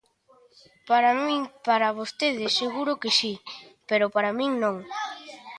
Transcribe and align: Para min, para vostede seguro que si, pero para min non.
Para 0.89 1.11
min, 1.25 1.41
para 1.67 1.95
vostede 1.99 2.45
seguro 2.59 2.93
que 3.01 3.11
si, 3.19 3.33
pero 3.89 4.05
para 4.15 4.35
min 4.39 4.51
non. 4.63 4.75